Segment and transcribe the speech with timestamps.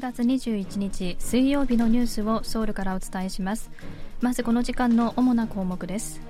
[0.00, 3.70] 2月21日水曜日のニュースをソウルからお伝えします。
[4.22, 6.22] まずこの時間の主な項目です。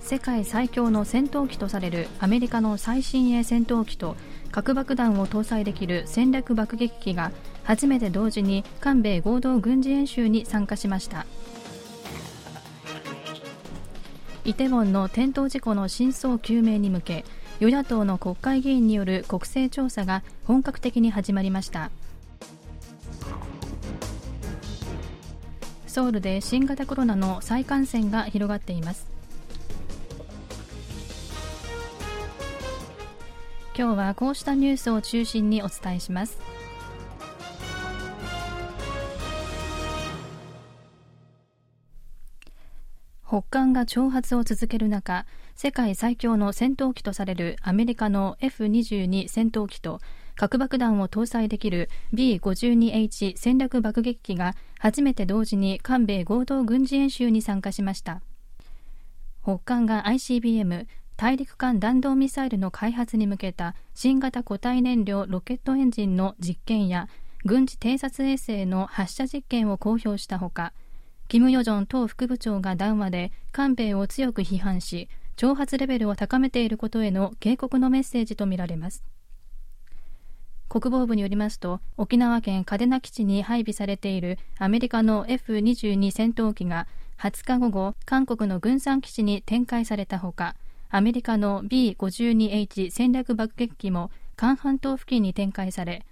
[0.00, 4.16] 世界最強の戦闘機とされるアメリカの最新鋭戦闘機と
[4.52, 7.30] 核爆弾を搭載できる戦略爆撃機が
[7.64, 11.26] 初めて同時に韓米合同軍事演習に参加しました。
[14.46, 17.24] イテウォンの転倒事故の真相究明に向け
[17.60, 21.90] 与野党の国会議員による国勢調査が本格的に始まりました。
[25.86, 29.06] ソウルで新型コロナの再感染が広がっています。
[33.76, 36.53] 今日はこうしたニュースを中心にお伝えします。
[43.26, 45.24] 北韓が挑発を続ける中
[45.56, 50.00] 世界最強の戦闘機とされるアメリカの F22 戦闘機と
[50.36, 58.20] 核爆弾を搭載できる B52H 戦略爆撃機が初めて同時に韓米合同軍事演習に参加しました。
[59.42, 67.08] 北韓が ICBM 大陸間弾道ミサイルの開発に向けた新型固体燃料ロケットエンジンの実験や
[67.44, 70.72] 軍事偵察衛星の発射実験を公表したほか
[71.28, 79.02] キム・ヨジョン党副部長が談話で韓米を強く批判し挑発レベルを高めていることへの警告のメッセージとみられます。
[80.68, 86.88] 国防部によりますと沖縄県嘉手納基地に配備されているアメリカの F22 戦闘機が
[87.18, 90.56] 20日午後韓国の軍産基地に展開されたほか
[90.90, 96.04] アメリカの B52H 戦略爆撃機も韓半島付近に展開され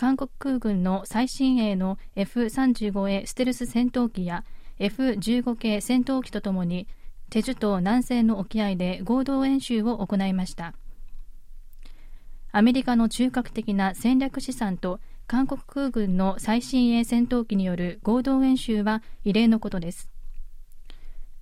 [0.00, 4.46] 韓国空軍の最新鋭の F35A ステルス戦闘機や
[4.78, 6.88] F15 系戦闘機とともに
[7.28, 10.72] テジュ島南西の沖合で合同演習を行いました。
[12.50, 20.08] アメリカの中核的な戦略資産と韓国空軍の最新鋭戦闘機による合同演習は異例のことです。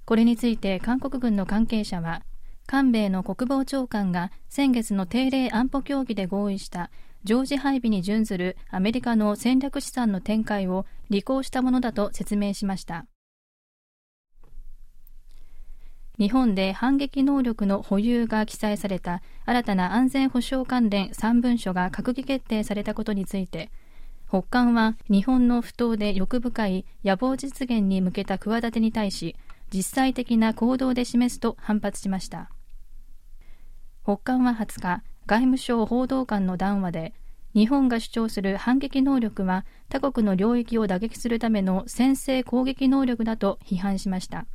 [0.05, 2.23] これについて韓国軍の関係者は
[2.67, 6.91] 韓米の国防長官が先月の定例安保協議で合意した
[7.29, 13.05] 常時配備に準ずるアメリカの戦略資産の展開を履行したものだと説明しました。
[16.19, 23.71] 日本で反撃能力の保有が記載された新たな安全保障関連3文書が閣議決定されたことについて
[24.27, 29.37] 北韓は日本の不当で欲深い野望実現に向けた企てに対し
[29.71, 32.51] 実際的な行動で示すと反発しました。
[34.03, 37.13] 北韓は20日外務省報道官の談話で
[37.53, 44.47] 日本が主張する反撃能力は他国の領域を打撃するための先制攻撃能力だと批判しました。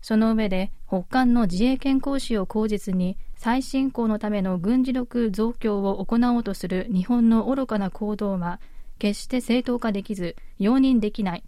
[0.00, 8.60] その上で北韓の自衛権行使を口実に再進行のための軍事力増強を行おうとする日本の愚かな行動は
[8.98, 11.44] 決して正当化できず容認できない。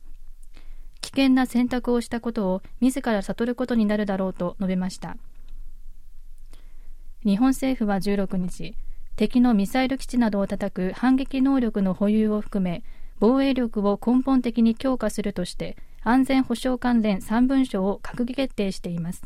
[1.01, 5.17] 危険な選択をしたことを自ら悟ることになるだろうと述べました。
[7.25, 8.75] 日本政府は16日
[9.15, 12.83] 敵のミサイル基地などを叩く反撃能力の保有を含め
[13.21, 19.23] 防衛力を根本的に強化するとして安全保障関連3文書を閣議決定しています。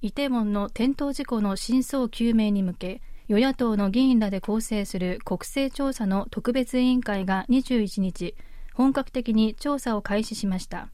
[0.00, 8.34] イテウォンの転倒事故の真相究明に向け与野党の議員らで構成する国勢調査の特別委員会が21日
[8.74, 10.88] 本格的に調査を開始しました。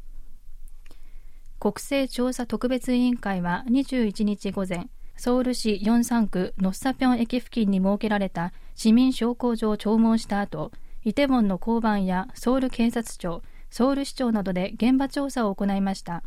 [1.60, 10.70] 国勢調査特別委員会は21日午前ソウル市ヨンサン区ノッサピョン駅付近に設けられた市民商工場を弔問した後
[11.04, 16.22] イテウォンの交番やソウル警察庁ソウル市長などで現場調査を行いました。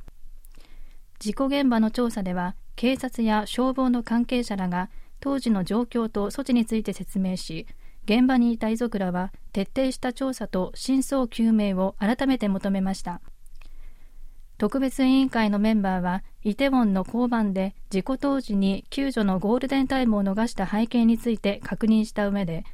[1.20, 4.90] 事故現場の調査では警察や消防の関係者らが
[5.20, 7.68] 当時の状況と措置について説明し
[8.12, 13.22] 現場にいた遺族らは徹底した調査と真相究明を改めて求めました。
[14.58, 22.66] 特別委員会のメンバーはイテウォンの交番で事故当時に救助のゴールデンタイムを逃した背景について確認した上で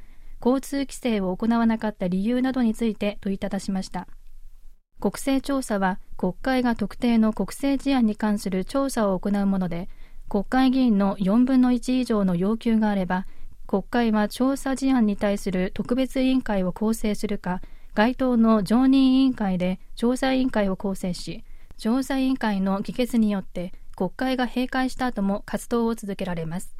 [0.44, 4.08] 交通規制を行わなかった理由などについて問いただしました。
[4.98, 9.88] 国勢調査は国会が特定の国政事案に関する調査を行うもので
[10.28, 13.28] 国会議員の4分の1以上の要求があれば
[13.68, 17.60] 国会は調査事案に対する特別委員会を構成するか
[17.92, 21.44] 該当の常任委員会で調査委員会を構成し
[21.76, 26.74] 調査委員会の議決によって国会が閉会した後も活動を続けられます。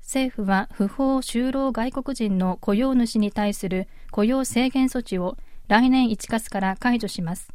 [0.00, 5.36] 政府は不法就労外国人の雇用主に対する雇用制限措置を
[5.66, 7.48] 来年1月から解除します。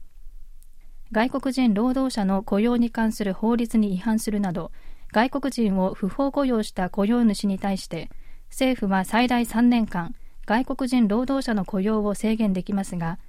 [1.14, 4.72] 外国人労働者の雇用に関する法律に違反するなど
[5.12, 8.10] 外国人を不法雇用した雇用主に対して
[8.50, 10.16] 政府は最大3年間
[10.46, 13.20] 外国人労働者の雇用を制限できますが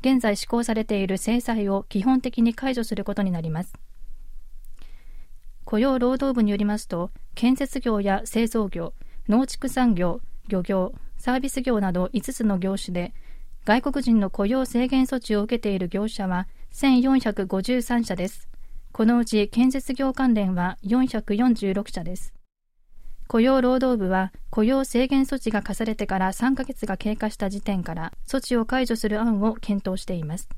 [0.00, 3.74] 現在施行されている制裁を基本的に解除することになります
[5.64, 8.92] 雇用労働部によりますと建設業や製造業
[9.28, 13.12] 農畜産業漁業サービス業など5つの業種で
[13.64, 18.48] 外国人の雇用制限措置を受けている業者は1453社です。
[18.96, 22.32] このうち建設業関連は446社です。
[23.28, 30.48] 雇用労働部は雇用制限措置が課されてから3ヶ月が経過した時点から措置を解除する案を検討しています。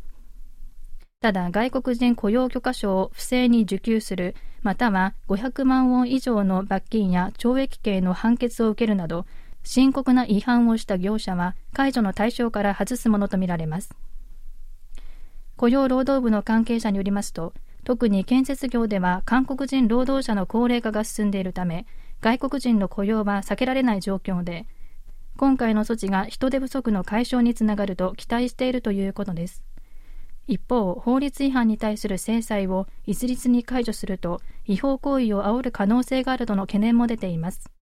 [1.20, 9.26] ただ外国人雇用許可証を不正に受給するまたは500万ウォン以上の罰金や懲役刑の判決を受けるなど
[9.64, 13.96] 深刻な違反をした業者は解除の対象から外すものとみられます
[15.56, 17.52] 雇用労働部の関係者によりますと
[17.88, 21.86] 特に建設業では韓国人労働者の高齢化が進んでいるため
[22.20, 24.66] 外国人の雇用は避けられない状況で
[25.38, 29.64] 今回の措置が人手不足の解消につながると期待しているということです。
[30.46, 37.77] 一方法律違反に対する制裁を一律に解除すると違法行為を煽る可能性があるとの懸念も出ています。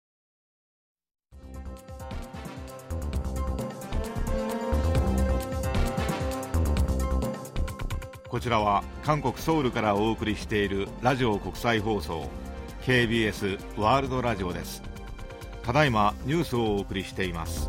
[8.32, 12.30] こちらは韓国ソウルからお送りしているラジオ国際放送
[12.80, 14.82] KBS ワールドラジオです。
[15.62, 17.66] ただいまニュースをお送りしています。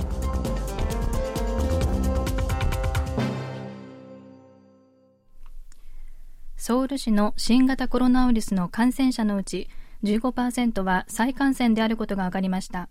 [6.55, 9.67] ソウル市の新型コロナウイルスの感染者のうち
[10.03, 12.87] 15%は再感染であることが分かりました。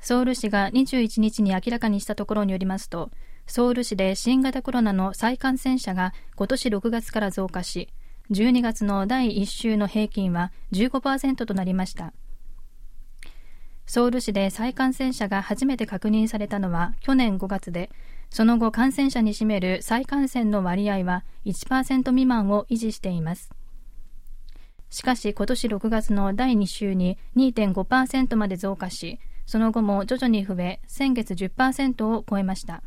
[0.00, 3.12] ソウル市が21日に明らかにしたところによりますと
[3.48, 7.88] ソウル市で新型コロナの再感染者が今年6月から増加し、
[8.30, 12.12] 12月の第1週の平均は15%となりました。
[13.86, 17.90] ソウル市で再感染者が初めて確認されたのは去年5月で、
[18.28, 23.50] その後感染者に占める再感染の割合は1%未満を維持しています。
[24.90, 32.82] しかし今年6月の第2週に2.5%まで増加し、その後も徐々に増え、先月10%を超えました。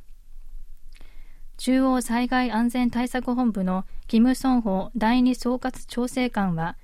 [1.63, 6.75] 中央災害安全対策本部のキム・ソンホ第二総括調整官は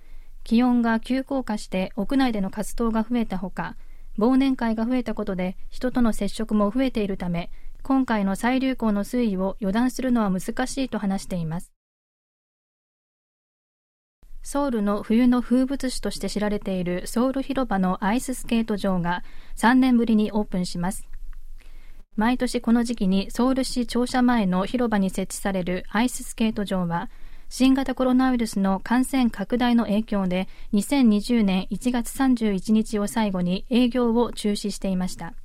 [0.43, 3.75] 気温が急降下して屋内での活動が増えたほか
[4.19, 7.49] 忘年会が増えたことで人との接触も増えているため
[7.81, 11.73] 今回の再流行の推移を予断するのは難しいと話しています。
[14.43, 19.23] ソウルの冬の風物詩として知られているソウル広場のアイススケート場が
[19.55, 21.16] 3年ぶりにオープンします。
[22.17, 27.11] 毎年この時期にソウル市庁舎前の広場に設置されるアイススケート場は
[27.47, 35.35] 新型コロナウイルスの感染拡大の影響で2020年1月31日を最後に営業を中止していました。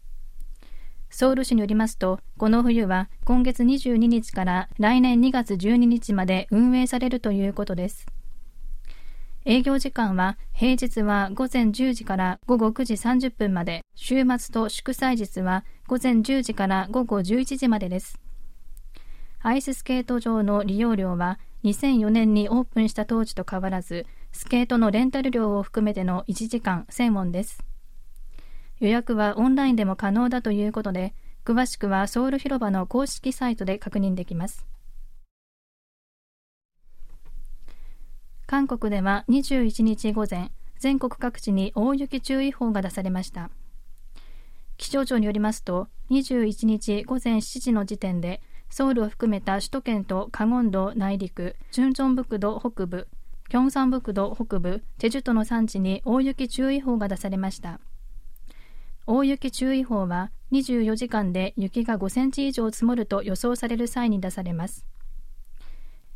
[1.11, 8.07] ソウル市によりますとこの冬は今月22日から来年2月12日まで運営されるということです。
[9.45, 18.21] 営業時間は平日は午前10時から午後9時30分まで、週末と祝祭日は午前10時から午後11時までです。
[19.41, 27.65] アイススケート場の利用料は2004年にオープンした当時と変わらず、スケートのレンタル料を含めての1時間1000ウォンです。
[28.79, 34.65] 予約はオンラインでも可能だということで、詳しくはソウル広場の公式サイトで確認できます。
[38.53, 43.49] 韓国では21日午前、全国各地に大雪注意報が出されました。
[44.77, 53.09] 気象庁によりますと、21日午前7時の時点で、ソウルを含めた首都圏とカゴン道内陸、チュンチョンブクド北部、
[53.49, 57.81] キョンサンブクド北部、チェジュ島の山地に大雪注意報が出されました。
[59.07, 64.85] 大雪注意報は24時間で雪が5センチ以上積もると予想される際に出されます。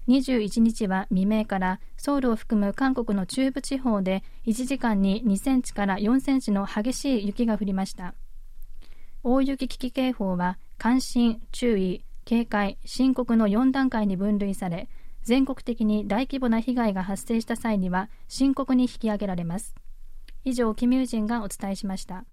[0.08, 8.14] 21日は未明からソウルを含む韓国の中部地方で1時間に2センチから4センチの激しい雪が降りました。
[9.24, 14.88] 大雪危機警報は関心、注意、警戒、深刻の4段階に分類され
[15.22, 19.74] 全国的に大規模な被害が発生した際には深刻に引き上げられます。
[20.44, 22.24] 以上、キミュージンがお伝えしました。